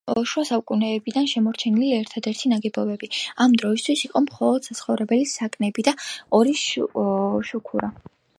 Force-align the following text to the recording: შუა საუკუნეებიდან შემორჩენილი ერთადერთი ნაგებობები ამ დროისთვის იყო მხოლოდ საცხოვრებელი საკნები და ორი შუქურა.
შუა 0.29 0.43
საუკუნეებიდან 0.49 1.27
შემორჩენილი 1.33 1.91
ერთადერთი 1.97 2.51
ნაგებობები 2.53 3.09
ამ 3.45 3.53
დროისთვის 3.63 4.03
იყო 4.09 4.23
მხოლოდ 4.29 4.71
საცხოვრებელი 4.71 5.29
საკნები 5.35 5.87
და 5.91 5.95
ორი 6.41 6.59
შუქურა. 6.65 7.93